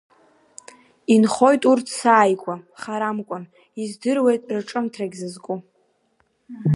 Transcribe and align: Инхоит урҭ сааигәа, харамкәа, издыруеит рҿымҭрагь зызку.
Инхоит 1.15 1.63
урҭ 1.71 1.87
сааигәа, 1.97 2.55
харамкәа, 2.81 3.39
издыруеит 3.81 4.43
рҿымҭрагь 4.57 5.15
зызку. 5.19 5.57